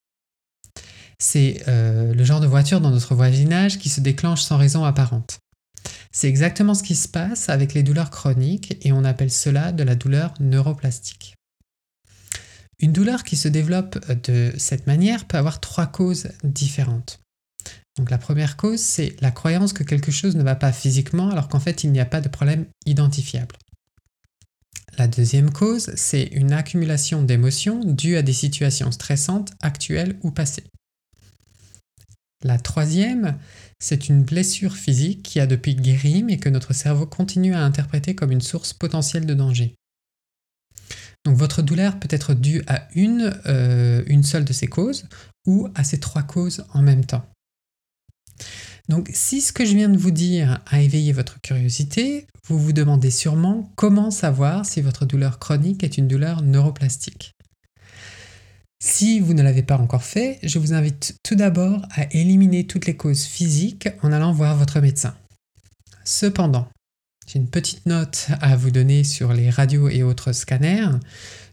C'est 1.21 1.63
euh, 1.67 2.13
le 2.13 2.23
genre 2.23 2.39
de 2.39 2.47
voiture 2.47 2.81
dans 2.81 2.91
notre 2.91 3.13
voisinage 3.13 3.77
qui 3.77 3.89
se 3.89 3.99
déclenche 3.99 4.41
sans 4.41 4.57
raison 4.57 4.85
apparente. 4.85 5.39
C'est 6.11 6.29
exactement 6.29 6.73
ce 6.73 6.83
qui 6.83 6.95
se 6.95 7.07
passe 7.07 7.49
avec 7.49 7.73
les 7.73 7.83
douleurs 7.83 8.09
chroniques 8.09 8.77
et 8.81 8.91
on 8.91 9.03
appelle 9.03 9.31
cela 9.31 9.71
de 9.71 9.83
la 9.83 9.95
douleur 9.95 10.33
neuroplastique. 10.39 11.35
Une 12.79 12.93
douleur 12.93 13.23
qui 13.23 13.35
se 13.35 13.49
développe 13.49 13.99
de 14.23 14.53
cette 14.57 14.87
manière 14.87 15.25
peut 15.25 15.37
avoir 15.37 15.59
trois 15.59 15.85
causes 15.85 16.29
différentes. 16.43 17.19
Donc 17.97 18.09
la 18.09 18.17
première 18.17 18.55
cause, 18.55 18.79
c'est 18.79 19.17
la 19.19 19.31
croyance 19.31 19.73
que 19.73 19.83
quelque 19.83 20.11
chose 20.11 20.37
ne 20.37 20.43
va 20.43 20.55
pas 20.55 20.71
physiquement 20.71 21.29
alors 21.29 21.49
qu'en 21.49 21.59
fait 21.59 21.83
il 21.83 21.91
n'y 21.91 21.99
a 21.99 22.05
pas 22.05 22.21
de 22.21 22.29
problème 22.29 22.65
identifiable. 22.85 23.57
La 24.97 25.07
deuxième 25.07 25.51
cause, 25.51 25.91
c'est 25.95 26.23
une 26.23 26.53
accumulation 26.53 27.21
d'émotions 27.21 27.83
dues 27.83 28.15
à 28.15 28.21
des 28.21 28.33
situations 28.33 28.91
stressantes 28.91 29.51
actuelles 29.61 30.17
ou 30.23 30.31
passées. 30.31 30.63
La 32.43 32.57
troisième, 32.57 33.37
c'est 33.79 34.07
une 34.07 34.23
blessure 34.23 34.75
physique 34.75 35.23
qui 35.23 35.39
a 35.39 35.47
depuis 35.47 35.75
guéri 35.75 36.23
mais 36.23 36.37
que 36.37 36.49
notre 36.49 36.73
cerveau 36.73 37.05
continue 37.05 37.53
à 37.53 37.63
interpréter 37.63 38.15
comme 38.15 38.31
une 38.31 38.41
source 38.41 38.73
potentielle 38.73 39.25
de 39.25 39.33
danger. 39.33 39.75
Donc 41.25 41.35
votre 41.35 41.61
douleur 41.61 41.99
peut 41.99 42.07
être 42.11 42.33
due 42.33 42.63
à 42.67 42.87
une, 42.95 43.33
euh, 43.45 44.03
une 44.07 44.23
seule 44.23 44.45
de 44.45 44.53
ces 44.53 44.67
causes 44.67 45.05
ou 45.45 45.67
à 45.75 45.83
ces 45.83 45.99
trois 45.99 46.23
causes 46.23 46.65
en 46.73 46.81
même 46.81 47.03
temps. 47.03 47.25
Donc 48.87 49.09
si 49.13 49.41
ce 49.41 49.51
que 49.51 49.65
je 49.65 49.75
viens 49.75 49.89
de 49.89 49.97
vous 49.97 50.11
dire 50.11 50.61
a 50.65 50.81
éveillé 50.81 51.11
votre 51.11 51.41
curiosité, 51.41 52.25
vous 52.47 52.57
vous 52.57 52.73
demandez 52.73 53.11
sûrement 53.11 53.71
comment 53.75 54.11
savoir 54.11 54.65
si 54.65 54.81
votre 54.81 55.05
douleur 55.05 55.39
chronique 55.39 55.83
est 55.83 55.97
une 55.97 56.07
douleur 56.07 56.41
neuroplastique. 56.41 57.33
Si 58.81 59.19
vous 59.19 59.33
ne 59.33 59.43
l'avez 59.43 59.63
pas 59.63 59.77
encore 59.77 60.03
fait, 60.03 60.39
je 60.41 60.57
vous 60.57 60.73
invite 60.73 61.15
tout 61.23 61.35
d'abord 61.35 61.81
à 61.91 62.05
éliminer 62.13 62.65
toutes 62.65 62.85
les 62.85 62.95
causes 62.95 63.25
physiques 63.25 63.89
en 64.01 64.13
allant 64.13 64.31
voir 64.31 64.55
votre 64.55 64.79
médecin. 64.79 65.15
Cependant, 66.05 66.67
j'ai 67.27 67.39
une 67.39 67.49
petite 67.49 67.85
note 67.85 68.27
à 68.41 68.55
vous 68.55 68.71
donner 68.71 69.03
sur 69.03 69.33
les 69.33 69.49
radios 69.49 69.89
et 69.89 70.01
autres 70.01 70.31
scanners. 70.31 70.97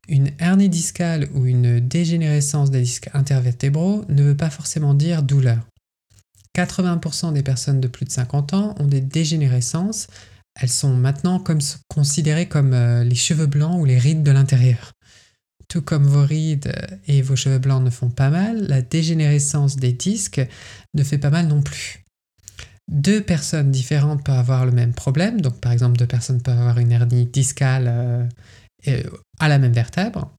Une 0.08 0.30
hernie 0.38 0.68
discale 0.68 1.28
ou 1.34 1.46
une 1.46 1.80
dégénérescence 1.80 2.70
des 2.70 2.82
disques 2.82 3.10
intervertébraux 3.12 4.04
ne 4.08 4.22
veut 4.22 4.36
pas 4.36 4.50
forcément 4.50 4.94
dire 4.94 5.24
douleur. 5.24 5.66
80% 6.56 7.32
des 7.32 7.42
personnes 7.42 7.80
de 7.80 7.88
plus 7.88 8.06
de 8.06 8.12
50 8.12 8.54
ans 8.54 8.74
ont 8.78 8.86
des 8.86 9.00
dégénérescences. 9.00 10.06
Elles 10.54 10.70
sont 10.70 10.94
maintenant 10.94 11.42
considérées 11.88 12.46
comme 12.46 12.72
euh, 12.72 13.04
les 13.04 13.14
cheveux 13.16 13.46
blancs 13.46 13.78
ou 13.78 13.84
les 13.84 13.98
rides 13.98 14.22
de 14.22 14.30
l'intérieur. 14.30 14.92
Tout 15.68 15.82
comme 15.82 16.06
vos 16.06 16.24
rides 16.24 16.72
et 17.06 17.22
vos 17.22 17.36
cheveux 17.36 17.58
blancs 17.58 17.82
ne 17.82 17.90
font 17.90 18.10
pas 18.10 18.30
mal, 18.30 18.66
la 18.68 18.82
dégénérescence 18.82 19.76
des 19.76 19.92
disques 19.92 20.40
ne 20.94 21.02
fait 21.02 21.18
pas 21.18 21.30
mal 21.30 21.48
non 21.48 21.62
plus 21.62 22.06
deux 22.88 23.20
personnes 23.20 23.70
différentes 23.70 24.24
peuvent 24.24 24.38
avoir 24.38 24.64
le 24.64 24.72
même 24.72 24.94
problème. 24.94 25.40
Donc, 25.40 25.60
par 25.60 25.72
exemple, 25.72 25.96
deux 25.96 26.06
personnes 26.06 26.42
peuvent 26.42 26.58
avoir 26.58 26.78
une 26.78 26.92
hernie 26.92 27.26
discale 27.26 27.88
euh, 28.86 29.02
à 29.38 29.48
la 29.48 29.58
même 29.58 29.72
vertèbre. 29.72 30.32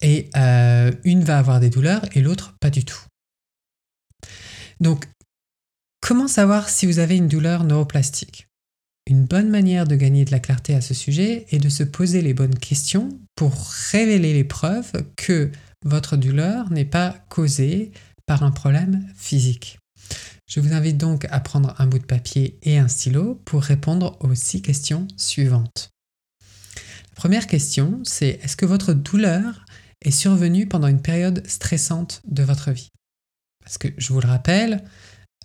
Et 0.00 0.28
euh, 0.36 0.92
une 1.04 1.22
va 1.22 1.38
avoir 1.38 1.60
des 1.60 1.70
douleurs 1.70 2.04
et 2.12 2.20
l'autre 2.20 2.54
pas 2.60 2.70
du 2.70 2.84
tout. 2.84 3.00
Donc, 4.80 5.08
comment 6.00 6.28
savoir 6.28 6.68
si 6.68 6.86
vous 6.86 6.98
avez 6.98 7.16
une 7.16 7.28
douleur 7.28 7.64
neuroplastique? 7.64 8.48
Une 9.06 9.26
bonne 9.26 9.50
manière 9.50 9.86
de 9.86 9.96
gagner 9.96 10.24
de 10.24 10.30
la 10.30 10.40
clarté 10.40 10.74
à 10.74 10.80
ce 10.80 10.94
sujet 10.94 11.44
est 11.50 11.58
de 11.58 11.68
se 11.68 11.82
poser 11.82 12.22
les 12.22 12.32
bonnes 12.32 12.58
questions 12.58 13.10
pour 13.36 13.52
révéler 13.92 14.32
les 14.32 14.44
preuves 14.44 14.92
que 15.16 15.52
votre 15.84 16.16
douleur 16.16 16.70
n'est 16.70 16.86
pas 16.86 17.14
causée 17.28 17.92
par 18.24 18.44
un 18.44 18.50
problème 18.50 19.06
physique. 19.14 19.78
Je 20.46 20.60
vous 20.60 20.72
invite 20.72 20.96
donc 20.96 21.26
à 21.30 21.40
prendre 21.40 21.74
un 21.78 21.86
bout 21.86 21.98
de 21.98 22.06
papier 22.06 22.58
et 22.62 22.78
un 22.78 22.88
stylo 22.88 23.34
pour 23.44 23.62
répondre 23.62 24.16
aux 24.20 24.34
six 24.34 24.62
questions 24.62 25.06
suivantes. 25.18 25.90
La 27.10 27.16
première 27.16 27.46
question, 27.46 28.00
c'est 28.04 28.40
est-ce 28.42 28.56
que 28.56 28.64
votre 28.64 28.94
douleur 28.94 29.66
est 30.00 30.10
survenue 30.10 30.66
pendant 30.66 30.88
une 30.88 31.02
période 31.02 31.46
stressante 31.46 32.22
de 32.26 32.42
votre 32.42 32.70
vie? 32.70 32.88
Parce 33.62 33.76
que 33.76 33.88
je 33.98 34.12
vous 34.14 34.20
le 34.20 34.28
rappelle, 34.28 34.82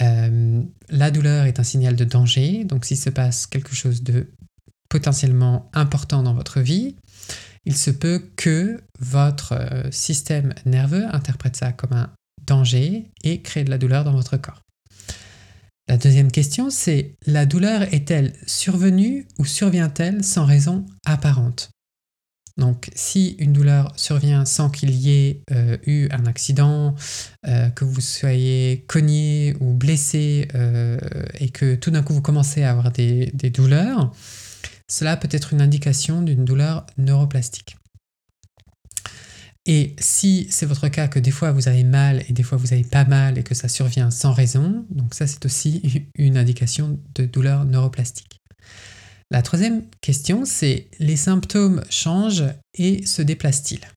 euh, 0.01 0.61
la 0.89 1.11
douleur 1.11 1.45
est 1.45 1.59
un 1.59 1.63
signal 1.63 1.95
de 1.95 2.05
danger, 2.05 2.63
donc 2.63 2.85
s'il 2.85 2.97
se 2.97 3.09
passe 3.09 3.47
quelque 3.47 3.75
chose 3.75 4.03
de 4.03 4.31
potentiellement 4.89 5.69
important 5.73 6.23
dans 6.23 6.33
votre 6.33 6.61
vie, 6.61 6.95
il 7.65 7.77
se 7.77 7.91
peut 7.91 8.31
que 8.35 8.81
votre 8.99 9.53
euh, 9.53 9.91
système 9.91 10.53
nerveux 10.65 11.05
interprète 11.13 11.55
ça 11.55 11.71
comme 11.71 11.93
un 11.93 12.09
danger 12.45 13.05
et 13.23 13.41
crée 13.41 13.63
de 13.63 13.69
la 13.69 13.77
douleur 13.77 14.03
dans 14.03 14.13
votre 14.13 14.37
corps. 14.37 14.61
La 15.87 15.97
deuxième 15.97 16.31
question, 16.31 16.69
c'est 16.69 17.15
la 17.25 17.45
douleur 17.45 17.81
est-elle 17.93 18.33
survenue 18.45 19.27
ou 19.39 19.45
survient-elle 19.45 20.23
sans 20.23 20.45
raison 20.45 20.85
apparente? 21.05 21.71
Donc, 22.59 22.89
si 22.93 23.37
une 23.39 23.53
douleur 23.53 23.93
survient 23.95 24.45
sans 24.45 24.69
qu'il 24.69 24.91
y 24.91 25.11
ait 25.11 25.41
euh, 25.51 25.77
eu 25.85 26.09
un 26.11 26.25
accident, 26.25 26.93
euh, 27.47 27.69
que 27.69 27.85
vous 27.85 28.01
soyez 28.01 28.83
cogné 28.87 29.55
ou 29.61 29.73
blessé 29.73 30.47
euh, 30.55 30.99
et 31.39 31.49
que 31.49 31.75
tout 31.75 31.89
d'un 31.89 32.03
coup 32.03 32.13
vous 32.13 32.21
commencez 32.21 32.63
à 32.63 32.71
avoir 32.71 32.91
des 32.91 33.31
douleurs, 33.53 34.13
cela 34.87 35.15
peut 35.15 35.29
être 35.31 35.53
une 35.53 35.61
indication 35.61 36.21
d'une 36.21 36.43
douleur 36.43 36.85
neuroplastique. 36.97 37.77
Et 39.65 39.95
si 39.99 40.47
c'est 40.49 40.65
votre 40.65 40.87
cas 40.87 41.07
que 41.07 41.19
des 41.19 41.31
fois 41.31 41.51
vous 41.51 41.67
avez 41.67 41.83
mal 41.83 42.23
et 42.27 42.33
des 42.33 42.43
fois 42.43 42.57
vous 42.57 42.73
avez 42.73 42.83
pas 42.83 43.05
mal 43.05 43.37
et 43.37 43.43
que 43.43 43.53
ça 43.53 43.67
survient 43.67 44.09
sans 44.09 44.33
raison, 44.33 44.85
donc 44.89 45.13
ça 45.13 45.27
c'est 45.27 45.45
aussi 45.45 46.07
une 46.15 46.37
indication 46.37 46.99
de 47.15 47.25
douleur 47.25 47.65
neuroplastique. 47.65 48.41
La 49.31 49.43
troisième 49.43 49.83
question, 50.01 50.43
c'est 50.43 50.87
les 50.97 51.15
symptômes 51.15 51.83
changent 51.91 52.45
et 52.73 53.05
se 53.05 53.21
déplacent-ils? 53.21 53.87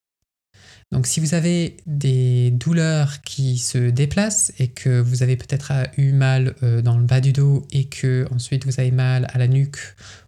Donc 0.90 1.06
si 1.06 1.20
vous 1.20 1.32
avez 1.32 1.78
des 1.86 2.50
douleurs 2.50 3.22
qui 3.22 3.56
se 3.56 3.78
déplacent 3.78 4.52
et 4.58 4.68
que 4.68 5.00
vous 5.00 5.22
avez 5.22 5.36
peut-être 5.38 5.72
eu 5.96 6.12
mal 6.12 6.54
euh, 6.62 6.82
dans 6.82 6.98
le 6.98 7.04
bas 7.04 7.22
du 7.22 7.32
dos 7.32 7.66
et 7.72 7.86
que 7.86 8.26
ensuite 8.30 8.66
vous 8.66 8.78
avez 8.78 8.90
mal 8.90 9.26
à 9.32 9.38
la 9.38 9.48
nuque 9.48 9.78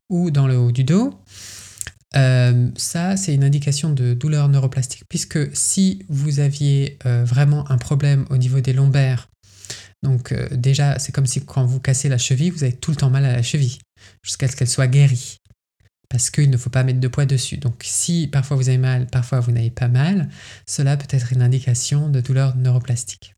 ou 0.09 0.31
dans 0.31 0.47
le 0.47 0.57
haut 0.57 0.73
du 0.73 0.85
dos, 0.85 1.13
euh, 2.17 2.71
ça, 2.75 3.19
c'est 3.19 3.35
une 3.35 3.45
indication 3.45 3.91
de 3.91 4.15
douleur 4.15 4.49
neuroplastique, 4.49 5.03
puisque 5.11 5.55
si 5.55 6.07
vous 6.09 6.41
aviez 6.41 6.99
euh, 7.05 7.25
vraiment 7.25 7.71
un 7.71 7.77
problème 7.77 8.25
au 8.31 8.39
niveau 8.39 8.61
des 8.61 8.73
lombaires, 8.73 9.29
donc 10.03 10.35
déjà, 10.53 10.99
c'est 10.99 11.13
comme 11.13 11.25
si 11.27 11.45
quand 11.45 11.65
vous 11.65 11.81
cassez 11.81 12.11
la 12.11 12.19
cheville, 12.19 12.51
vous 12.51 12.63
avez 12.63 12.75
tout 12.75 12.91
le 12.91 12.97
temps 12.97 13.09
mal 13.09 13.25
à 13.25 13.33
la 13.33 13.43
cheville, 13.43 13.79
jusqu'à 14.23 14.49
ce 14.49 14.57
qu'elle 14.57 14.69
soit 14.69 14.87
guérie, 14.87 15.39
parce 16.09 16.31
qu'il 16.31 16.51
ne 16.51 16.57
faut 16.57 16.71
pas 16.71 16.85
mettre 16.85 17.01
de 17.01 17.09
poids 17.09 17.27
dessus. 17.27 17.59
Donc 17.59 17.83
si 17.83 18.29
parfois 18.29 18.57
vous 18.57 18.69
avez 18.69 18.79
mal, 18.79 19.07
parfois 19.07 19.41
vous 19.41 19.53
n'avez 19.53 19.71
pas 19.71 19.89
mal, 19.89 20.29
cela 20.67 20.97
peut 20.97 21.09
être 21.11 21.33
une 21.33 21.43
indication 21.43 22.09
de 22.09 22.21
douleur 22.21 22.57
neuroplastique. 22.57 23.35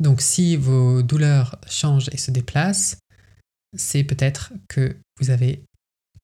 Donc 0.00 0.20
si 0.20 0.56
vos 0.56 1.02
douleurs 1.02 1.58
changent 1.68 2.10
et 2.12 2.16
se 2.16 2.30
déplacent, 2.30 2.98
c'est 3.76 4.04
peut-être 4.04 4.52
que 4.68 4.96
vous 5.20 5.30
avez 5.30 5.64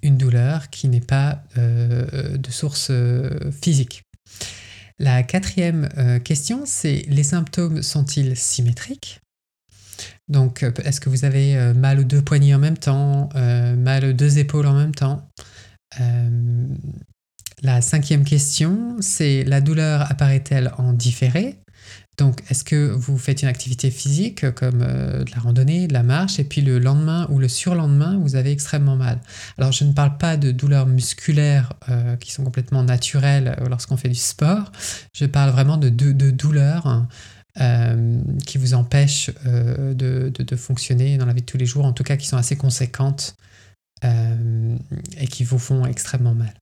une 0.02 0.16
douleur 0.16 0.70
qui 0.70 0.88
n'est 0.88 1.00
pas 1.00 1.42
euh, 1.56 2.36
de 2.36 2.50
source 2.50 2.88
euh, 2.90 3.50
physique. 3.62 4.02
La 4.98 5.22
quatrième 5.22 5.88
euh, 5.96 6.18
question, 6.18 6.64
c'est 6.66 7.04
les 7.08 7.22
symptômes 7.22 7.82
sont-ils 7.82 8.36
symétriques? 8.36 9.20
Donc, 10.28 10.62
est-ce 10.84 11.00
que 11.00 11.08
vous 11.08 11.24
avez 11.24 11.72
mal 11.74 12.00
aux 12.00 12.04
deux 12.04 12.22
poignets 12.22 12.54
en 12.54 12.58
même 12.58 12.76
temps, 12.76 13.28
mal 13.34 14.04
aux 14.04 14.12
deux 14.12 14.38
épaules 14.38 14.66
en 14.66 14.74
même 14.74 14.94
temps? 14.94 15.28
La 17.62 17.80
cinquième 17.80 18.24
question, 18.24 18.96
c'est 19.00 19.42
la 19.44 19.60
douleur 19.60 20.08
apparaît-elle 20.10 20.72
en 20.78 20.92
différé? 20.92 21.58
Donc, 22.18 22.42
est-ce 22.50 22.64
que 22.64 22.90
vous 22.90 23.16
faites 23.16 23.42
une 23.42 23.48
activité 23.48 23.90
physique 23.90 24.50
comme 24.54 24.82
euh, 24.82 25.22
de 25.22 25.30
la 25.30 25.38
randonnée, 25.38 25.86
de 25.86 25.92
la 25.92 26.02
marche, 26.02 26.40
et 26.40 26.44
puis 26.44 26.60
le 26.60 26.80
lendemain 26.80 27.26
ou 27.30 27.38
le 27.38 27.48
surlendemain, 27.48 28.18
vous 28.18 28.34
avez 28.34 28.50
extrêmement 28.50 28.96
mal? 28.96 29.20
Alors, 29.56 29.70
je 29.70 29.84
ne 29.84 29.92
parle 29.92 30.18
pas 30.18 30.36
de 30.36 30.50
douleurs 30.50 30.86
musculaires 30.86 31.72
euh, 31.88 32.16
qui 32.16 32.32
sont 32.32 32.42
complètement 32.42 32.82
naturelles 32.82 33.56
euh, 33.60 33.68
lorsqu'on 33.68 33.96
fait 33.96 34.08
du 34.08 34.16
sport, 34.16 34.72
je 35.14 35.26
parle 35.26 35.50
vraiment 35.50 35.76
de, 35.76 35.88
douleurs 35.88 37.06
qui 38.46 38.58
vous 38.58 38.74
empêchent 38.74 39.30
de, 39.44 40.56
fonctionner 40.56 41.18
dans 41.18 41.26
la 41.26 41.32
vie 41.32 41.40
de 41.40 41.46
tous 41.46 41.56
les 41.56 41.66
jours, 41.66 41.84
en 41.84 41.92
tout 41.92 42.04
cas 42.04 42.16
qui 42.16 42.26
sont 42.26 42.36
assez 42.36 42.56
conséquentes 42.56 43.34
et 44.02 45.26
qui 45.26 45.44
vous 45.44 45.58
font 45.58 45.84
extrêmement 45.86 46.34
mal. 46.34 46.54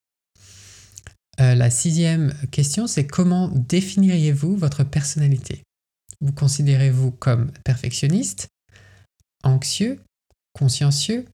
Euh, 1.40 1.54
la 1.54 1.70
sixième 1.70 2.32
question, 2.50 2.86
c'est 2.86 3.06
comment 3.06 3.48
définiriez-vous 3.48 4.56
votre 4.56 4.84
personnalité? 4.84 5.62
Vous 6.20 6.32
considérez-vous 6.32 7.10
comme 7.10 7.50
perfectionniste, 7.64 8.48
anxieux, 9.42 10.00
consciencieux, 10.54 11.26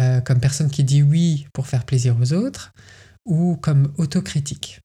euh, 0.00 0.20
comme 0.20 0.40
personne 0.40 0.70
qui 0.70 0.82
dit 0.82 1.02
oui 1.02 1.46
pour 1.52 1.68
faire 1.68 1.84
plaisir 1.84 2.16
aux 2.20 2.32
autres, 2.32 2.72
ou 3.24 3.56
comme 3.56 3.92
autocritique? 3.96 4.80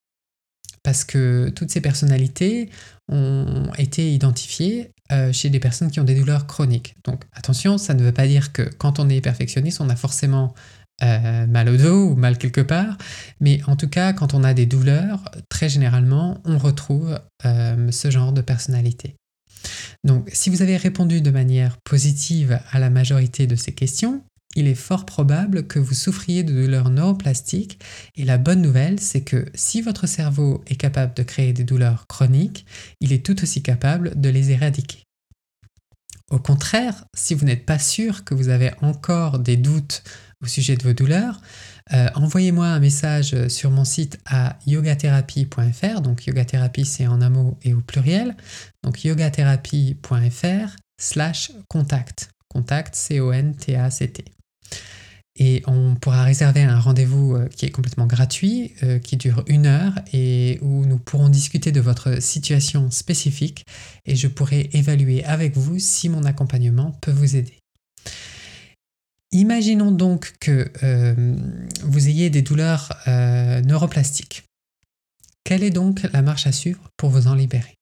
Parce 0.84 1.06
que 1.06 1.50
toutes 1.56 1.72
ces 1.72 1.82
personnalités 1.82 2.70
ont 3.10 3.72
été 3.78 4.14
identifiées 4.14 4.92
euh, 5.12 5.32
chez 5.34 5.50
des 5.50 5.60
personnes 5.60 5.92
qui 5.92 6.00
ont 6.00 6.06
des 6.06 6.16
douleurs 6.16 6.48
chroniques. 6.48 6.96
Donc 7.04 7.24
attention, 7.34 7.78
ça 7.78 7.94
ne 7.94 8.04
veut 8.04 8.12
pas 8.12 8.28
dire 8.28 8.52
que 8.52 8.64
quand 8.64 9.00
on 9.00 9.10
est 9.10 9.22
perfectionniste, 9.22 9.82
on 9.82 9.90
a 9.90 9.96
forcément 9.96 10.54
euh, 11.02 11.48
mal 11.48 11.70
au 11.70 11.78
dos 11.78 12.12
ou 12.12 12.16
mal 12.16 12.38
quelque 12.38 12.62
part. 12.62 12.98
Mais 13.40 13.62
en 13.68 13.76
tout 13.76 13.90
cas, 13.90 14.14
quand 14.14 14.34
on 14.34 14.44
a 14.44 14.54
des 14.54 14.66
douleurs, 14.66 15.24
très 15.50 15.68
généralement, 15.68 16.40
on 16.46 16.58
retrouve 16.58 17.20
euh, 17.46 17.92
ce 17.92 18.12
genre 18.12 18.32
de 18.32 18.42
personnalité. 18.42 19.16
Donc, 20.04 20.30
si 20.34 20.50
vous 20.50 20.62
avez 20.62 20.78
répondu 20.78 21.22
de 21.22 21.32
manière 21.32 21.78
positive 21.84 22.60
à 22.72 22.80
la 22.80 22.90
majorité 22.90 23.48
de 23.48 23.56
ces 23.56 23.74
questions, 23.74 24.24
il 24.56 24.68
est 24.68 24.76
fort 24.76 25.06
probable 25.06 25.68
que 25.68 25.80
vous 25.80 25.94
souffriez 25.94 26.44
de 26.44 26.54
douleurs 26.54 26.90
neuroplastiques 26.90 27.80
et 28.16 28.26
la 28.26 28.38
bonne 28.38 28.62
nouvelle, 28.62 29.00
c'est 29.00 29.22
que 29.22 29.46
si 29.56 29.82
votre 29.82 30.08
cerveau 30.08 30.64
est 30.68 30.76
capable 30.76 31.14
de 31.16 31.24
créer 31.24 31.54
des 31.54 31.64
douleurs 31.64 32.08
chroniques, 32.08 32.66
il 33.00 33.14
est 33.14 33.26
tout 33.26 33.42
aussi 33.42 33.64
capable 33.64 34.20
de 34.20 34.30
les 34.30 34.52
éradiquer. 34.52 35.04
Au 36.32 36.40
contraire, 36.40 37.06
si 37.14 37.34
vous 37.36 37.46
n'êtes 37.46 37.66
pas 37.66 37.80
sûr 37.80 38.24
que 38.24 38.34
vous 38.34 38.50
avez 38.50 38.72
encore 38.82 39.40
des 39.40 39.58
doutes 39.58 40.04
au 40.42 40.48
sujet 40.48 40.76
de 40.76 40.84
vos 40.84 40.94
douleurs, 40.94 41.42
euh, 41.94 42.08
envoyez-moi 42.16 42.66
un 42.66 42.80
message 42.80 43.48
sur 43.50 43.72
mon 43.72 43.86
site 43.86 44.20
à 44.26 44.58
yogatherapie.fr. 44.66 46.02
Donc 46.02 46.26
yogatherapie 46.26 46.86
c'est 46.86 47.08
en 47.08 47.22
un 47.22 47.30
mot 47.30 47.58
et 47.62 47.74
au 47.74 47.82
pluriel. 47.82 48.36
Donc 48.84 49.04
yogatherapie.fr 49.04 50.76
slash 51.00 51.52
contact. 51.68 52.30
Contact 52.48 52.96
C-O-N-T-A-C-T. 52.96 54.33
Et 55.36 55.64
on 55.66 55.96
pourra 55.96 56.24
réserver 56.24 56.62
un 56.62 56.80
rendez-vous 56.80 57.36
euh, 57.36 57.48
qui 57.48 57.66
est 57.66 57.72
complètement 57.72 58.06
gratuit, 58.06 58.74
euh, 58.84 59.00
qui 59.00 59.18
dure 59.18 59.44
une 59.48 59.66
heure 59.66 59.94
et 60.14 60.60
où 60.62 60.86
nous 60.86 61.00
pourrons 61.00 61.30
discuter 61.30 61.72
de 61.72 61.82
votre 61.82 62.22
situation 62.22 62.92
spécifique 62.92 63.66
et 64.06 64.16
je 64.16 64.28
pourrai 64.28 64.70
évaluer 64.74 65.24
avec 65.24 65.58
vous 65.58 65.80
si 65.80 66.08
mon 66.08 66.24
accompagnement 66.24 66.92
peut 67.02 67.12
vous 67.12 67.36
aider. 67.36 67.58
Imaginons 69.32 69.92
donc 69.92 70.34
que 70.40 70.72
euh, 70.84 71.36
vous 71.82 72.08
ayez 72.08 72.30
des 72.30 72.44
douleurs 72.44 72.90
neuroplastiques. 73.08 74.44
Quelle 75.44 75.64
est 75.64 75.72
donc 75.72 76.04
la 76.14 76.22
marche 76.22 76.46
à 76.46 76.52
suivre 76.52 76.88
pour 76.98 77.10
vous 77.10 77.26
en 77.26 77.34
libérer? 77.34 77.74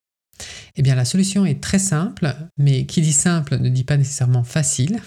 Eh 0.76 0.82
bien 0.82 0.96
la 0.96 1.06
solution 1.06 1.46
est 1.46 1.62
très 1.62 1.80
simple, 1.80 2.36
mais 2.58 2.86
qui 2.86 3.02
dit 3.02 3.14
simple 3.14 3.58
ne 3.58 3.70
dit 3.70 3.84
pas 3.84 3.98
nécessairement 3.98 4.44
facile. 4.44 5.00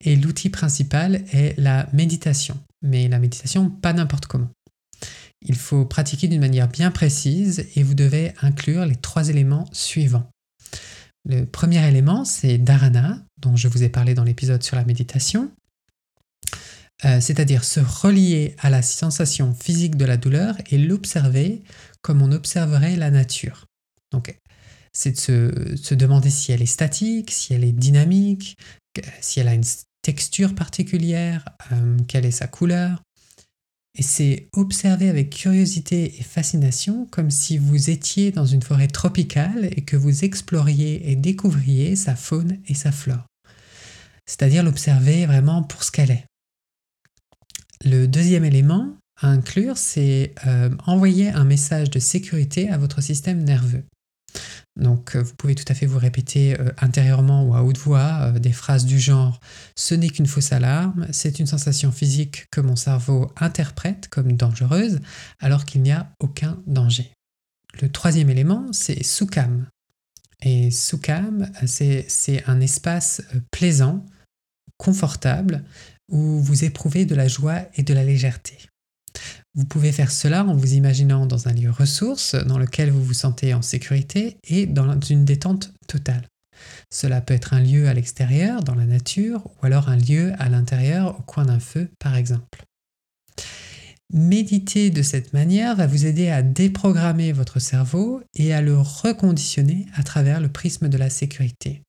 Et 0.00 0.16
l'outil 0.16 0.50
principal 0.50 1.24
est 1.32 1.58
la 1.58 1.88
méditation. 1.92 2.58
Mais 2.82 3.08
la 3.08 3.18
méditation, 3.18 3.70
pas 3.70 3.92
n'importe 3.92 4.26
comment. 4.26 4.50
Il 5.42 5.56
faut 5.56 5.84
pratiquer 5.84 6.28
d'une 6.28 6.40
manière 6.40 6.68
bien 6.68 6.90
précise 6.90 7.66
et 7.76 7.82
vous 7.82 7.94
devez 7.94 8.32
inclure 8.42 8.86
les 8.86 8.96
trois 8.96 9.28
éléments 9.28 9.66
suivants. 9.72 10.28
Le 11.24 11.44
premier 11.44 11.86
élément, 11.86 12.24
c'est 12.24 12.58
dharana, 12.58 13.22
dont 13.40 13.54
je 13.54 13.68
vous 13.68 13.82
ai 13.82 13.88
parlé 13.88 14.14
dans 14.14 14.24
l'épisode 14.24 14.62
sur 14.62 14.76
la 14.76 14.84
méditation, 14.84 15.50
euh, 17.04 17.20
c'est-à-dire 17.20 17.62
se 17.62 17.80
relier 17.80 18.56
à 18.58 18.70
la 18.70 18.82
sensation 18.82 19.54
physique 19.54 19.96
de 19.96 20.04
la 20.04 20.16
douleur 20.16 20.56
et 20.70 20.78
l'observer 20.78 21.62
comme 22.02 22.22
on 22.22 22.32
observerait 22.32 22.96
la 22.96 23.10
nature. 23.10 23.66
C'est 24.98 25.12
de 25.12 25.76
se, 25.76 25.94
demander 25.94 26.28
si 26.28 26.50
elle 26.50 26.60
est 26.60 26.66
statique, 26.66 27.30
si 27.30 27.54
elle 27.54 27.62
est 27.62 27.70
dynamique, 27.70 28.56
si 29.20 29.38
elle 29.38 29.46
a 29.46 29.54
une 29.54 29.62
texture 30.02 30.56
particulière, 30.56 31.44
euh, 31.70 31.96
quelle 32.08 32.26
est 32.26 32.32
sa 32.32 32.48
couleur. 32.48 33.00
Et 33.96 34.02
c'est 34.02 34.48
observer 34.54 35.08
avec 35.08 35.30
curiosité 35.30 36.18
et 36.18 36.22
fascination 36.24 37.06
comme 37.12 37.30
si 37.30 37.58
vous 37.58 37.90
étiez 37.90 38.32
dans 38.32 38.44
une 38.44 38.62
forêt 38.62 38.88
tropicale 38.88 39.68
et 39.70 39.82
que 39.82 39.96
vous 39.96 40.24
exploriez 40.24 41.08
et 41.12 41.14
découvriez 41.14 41.94
sa 41.94 42.16
faune 42.16 42.58
et 42.66 42.74
sa 42.74 42.90
flore. 42.90 43.24
C'est-à-dire 44.26 44.64
l'observer 44.64 45.26
vraiment 45.26 45.62
pour 45.62 45.84
ce 45.84 45.92
qu'elle 45.92 46.10
est. 46.10 46.24
Le 47.84 48.06
deuxième 48.08 48.44
élément 48.44 48.96
à 49.20 49.28
inclure, 49.28 49.78
c'est 49.78 50.34
euh, 50.48 50.70
envoyer 50.86 51.28
un 51.30 51.44
message 51.44 51.88
de 51.88 52.00
sécurité 52.00 52.68
à 52.68 52.78
votre 52.78 53.00
système 53.00 53.44
nerveux. 53.44 53.84
Donc 54.78 55.16
euh, 55.16 55.22
vous 55.22 55.34
pouvez 55.34 55.54
tout 55.54 55.64
à 55.68 55.74
fait 55.74 55.86
vous 55.86 55.98
répéter 55.98 56.58
euh, 56.58 56.70
intérieurement 56.78 57.44
ou 57.44 57.54
à 57.54 57.64
haute 57.64 57.78
voix 57.78 58.20
euh, 58.20 58.38
des 58.38 58.52
phrases 58.52 58.86
du 58.86 58.98
genre⁇ 58.98 59.34
ce 59.74 59.94
n'est 59.94 60.08
qu'une 60.08 60.26
fausse 60.26 60.52
alarme, 60.52 61.06
c'est 61.10 61.40
une 61.40 61.46
sensation 61.46 61.90
physique 61.90 62.46
que 62.50 62.60
mon 62.60 62.76
cerveau 62.76 63.30
interprète 63.36 64.08
comme 64.08 64.32
dangereuse 64.32 65.00
alors 65.40 65.64
qu'il 65.64 65.82
n'y 65.82 65.92
a 65.92 66.12
aucun 66.20 66.62
danger. 66.66 67.10
Le 67.82 67.90
troisième 67.90 68.30
élément, 68.30 68.66
c'est 68.72 69.02
Sukham. 69.02 69.66
Et 70.40 70.70
Sukham, 70.70 71.50
c'est 71.66 72.44
un 72.46 72.60
espace 72.60 73.22
plaisant, 73.50 74.06
confortable, 74.76 75.64
où 76.10 76.40
vous 76.40 76.64
éprouvez 76.64 77.04
de 77.04 77.14
la 77.14 77.28
joie 77.28 77.62
et 77.74 77.82
de 77.82 77.94
la 77.94 78.04
légèreté. 78.04 78.56
Vous 79.58 79.64
pouvez 79.64 79.90
faire 79.90 80.12
cela 80.12 80.44
en 80.44 80.54
vous 80.54 80.74
imaginant 80.74 81.26
dans 81.26 81.48
un 81.48 81.52
lieu 81.52 81.72
ressource 81.72 82.36
dans 82.36 82.58
lequel 82.58 82.92
vous 82.92 83.02
vous 83.02 83.12
sentez 83.12 83.54
en 83.54 83.60
sécurité 83.60 84.36
et 84.44 84.66
dans 84.66 85.00
une 85.00 85.24
détente 85.24 85.72
totale. 85.88 86.28
Cela 86.92 87.20
peut 87.20 87.34
être 87.34 87.54
un 87.54 87.60
lieu 87.60 87.88
à 87.88 87.94
l'extérieur, 87.94 88.62
dans 88.62 88.76
la 88.76 88.86
nature, 88.86 89.44
ou 89.46 89.66
alors 89.66 89.88
un 89.88 89.96
lieu 89.96 90.32
à 90.38 90.48
l'intérieur, 90.48 91.18
au 91.18 91.22
coin 91.22 91.44
d'un 91.44 91.58
feu, 91.58 91.90
par 91.98 92.14
exemple. 92.14 92.62
Méditer 94.12 94.90
de 94.90 95.02
cette 95.02 95.32
manière 95.32 95.74
va 95.74 95.88
vous 95.88 96.06
aider 96.06 96.28
à 96.30 96.42
déprogrammer 96.42 97.32
votre 97.32 97.58
cerveau 97.58 98.22
et 98.36 98.54
à 98.54 98.62
le 98.62 98.78
reconditionner 98.78 99.86
à 99.96 100.04
travers 100.04 100.40
le 100.40 100.48
prisme 100.48 100.88
de 100.88 100.96
la 100.96 101.10
sécurité. 101.10 101.82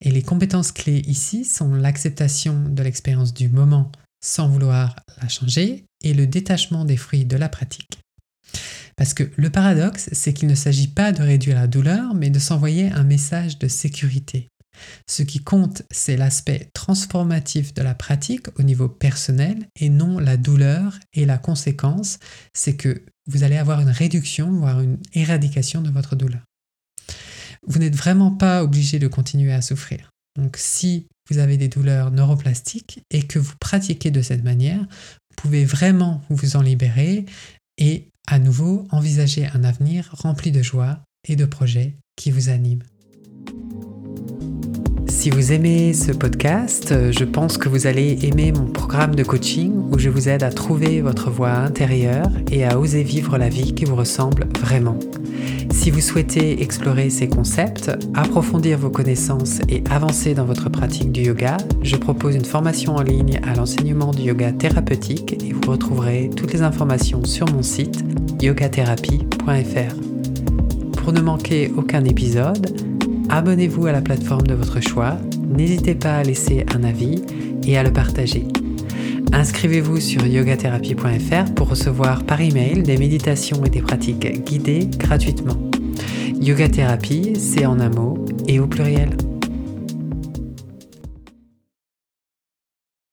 Et 0.00 0.10
les 0.10 0.22
compétences 0.22 0.72
clés 0.72 1.02
ici 1.06 1.44
sont 1.44 1.74
l'acceptation 1.74 2.70
de 2.70 2.82
l'expérience 2.82 3.34
du 3.34 3.50
moment 3.50 3.92
sans 4.24 4.48
vouloir 4.48 4.96
la 5.20 5.28
changer 5.28 5.84
et 6.02 6.14
le 6.14 6.26
détachement 6.26 6.84
des 6.84 6.96
fruits 6.96 7.24
de 7.24 7.36
la 7.36 7.48
pratique. 7.48 8.00
Parce 8.96 9.14
que 9.14 9.30
le 9.36 9.50
paradoxe, 9.50 10.10
c'est 10.12 10.34
qu'il 10.34 10.48
ne 10.48 10.54
s'agit 10.54 10.88
pas 10.88 11.12
de 11.12 11.22
réduire 11.22 11.56
la 11.56 11.66
douleur, 11.66 12.14
mais 12.14 12.30
de 12.30 12.38
s'envoyer 12.38 12.90
un 12.90 13.04
message 13.04 13.58
de 13.58 13.68
sécurité. 13.68 14.48
Ce 15.06 15.22
qui 15.22 15.40
compte, 15.40 15.82
c'est 15.90 16.16
l'aspect 16.16 16.68
transformatif 16.74 17.74
de 17.74 17.82
la 17.82 17.94
pratique 17.94 18.46
au 18.58 18.62
niveau 18.62 18.88
personnel 18.88 19.68
et 19.78 19.88
non 19.88 20.18
la 20.18 20.36
douleur 20.36 20.98
et 21.12 21.26
la 21.26 21.38
conséquence, 21.38 22.18
c'est 22.54 22.76
que 22.76 23.02
vous 23.26 23.42
allez 23.42 23.56
avoir 23.56 23.80
une 23.80 23.90
réduction, 23.90 24.50
voire 24.50 24.80
une 24.80 24.98
éradication 25.14 25.82
de 25.82 25.90
votre 25.90 26.16
douleur. 26.16 26.42
Vous 27.66 27.78
n'êtes 27.78 27.96
vraiment 27.96 28.30
pas 28.30 28.62
obligé 28.62 28.98
de 28.98 29.08
continuer 29.08 29.52
à 29.52 29.62
souffrir. 29.62 30.10
Donc 30.36 30.56
si 30.56 31.06
vous 31.30 31.38
avez 31.38 31.56
des 31.56 31.68
douleurs 31.68 32.10
neuroplastiques 32.10 33.02
et 33.10 33.22
que 33.22 33.38
vous 33.38 33.54
pratiquez 33.60 34.10
de 34.10 34.22
cette 34.22 34.42
manière, 34.42 34.84
pouvez 35.40 35.64
vraiment 35.64 36.20
vous 36.28 36.56
en 36.56 36.62
libérer 36.62 37.24
et 37.78 38.08
à 38.26 38.38
nouveau 38.38 38.86
envisager 38.90 39.46
un 39.46 39.64
avenir 39.64 40.10
rempli 40.12 40.52
de 40.52 40.62
joie 40.62 41.00
et 41.26 41.34
de 41.34 41.46
projets 41.46 41.96
qui 42.14 42.30
vous 42.30 42.50
animent. 42.50 42.82
Si 45.20 45.28
vous 45.28 45.52
aimez 45.52 45.92
ce 45.92 46.12
podcast, 46.12 46.94
je 47.12 47.24
pense 47.24 47.58
que 47.58 47.68
vous 47.68 47.86
allez 47.86 48.20
aimer 48.22 48.52
mon 48.52 48.64
programme 48.64 49.14
de 49.14 49.22
coaching 49.22 49.70
où 49.92 49.98
je 49.98 50.08
vous 50.08 50.30
aide 50.30 50.42
à 50.42 50.48
trouver 50.48 51.02
votre 51.02 51.28
voie 51.28 51.52
intérieure 51.52 52.30
et 52.50 52.64
à 52.64 52.78
oser 52.78 53.02
vivre 53.02 53.36
la 53.36 53.50
vie 53.50 53.74
qui 53.74 53.84
vous 53.84 53.96
ressemble 53.96 54.48
vraiment. 54.60 54.98
Si 55.70 55.90
vous 55.90 56.00
souhaitez 56.00 56.62
explorer 56.62 57.10
ces 57.10 57.28
concepts, 57.28 57.90
approfondir 58.14 58.78
vos 58.78 58.88
connaissances 58.88 59.60
et 59.68 59.84
avancer 59.90 60.32
dans 60.32 60.46
votre 60.46 60.70
pratique 60.70 61.12
du 61.12 61.20
yoga, 61.20 61.58
je 61.82 61.96
propose 61.96 62.34
une 62.34 62.46
formation 62.46 62.96
en 62.96 63.02
ligne 63.02 63.42
à 63.46 63.54
l'enseignement 63.54 64.12
du 64.12 64.22
yoga 64.22 64.52
thérapeutique 64.52 65.36
et 65.44 65.52
vous 65.52 65.70
retrouverez 65.70 66.30
toutes 66.34 66.54
les 66.54 66.62
informations 66.62 67.26
sur 67.26 67.44
mon 67.52 67.60
site 67.60 68.02
yogatherapie.fr. 68.40 69.94
Pour 70.96 71.12
ne 71.12 71.20
manquer 71.20 71.70
aucun 71.76 72.06
épisode, 72.06 72.89
abonnez-vous 73.30 73.86
à 73.86 73.92
la 73.92 74.02
plateforme 74.02 74.46
de 74.46 74.54
votre 74.54 74.80
choix, 74.80 75.16
n'hésitez 75.38 75.94
pas 75.94 76.16
à 76.16 76.22
laisser 76.22 76.66
un 76.74 76.84
avis 76.84 77.22
et 77.66 77.78
à 77.78 77.82
le 77.82 77.92
partager. 77.92 78.46
Inscrivez-vous 79.32 80.00
sur 80.00 80.26
yogatherapie.fr 80.26 81.54
pour 81.54 81.68
recevoir 81.68 82.24
par 82.24 82.40
email 82.40 82.82
des 82.82 82.96
méditations 82.96 83.64
et 83.64 83.70
des 83.70 83.82
pratiques 83.82 84.44
guidées 84.44 84.88
gratuitement. 84.98 85.56
Yoga 86.40 86.66
c'est 87.38 87.66
en 87.66 87.78
un 87.80 87.90
mot 87.90 88.24
et 88.48 88.58
au 88.58 88.66
pluriel. 88.66 89.10